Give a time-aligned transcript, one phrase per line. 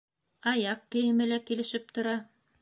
[0.51, 2.17] Аяҡ кейеме лә килешеп тора.